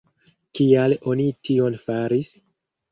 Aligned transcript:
Kial 0.59 0.97
oni 1.13 1.29
tion 1.49 1.81
faris? 1.87 2.35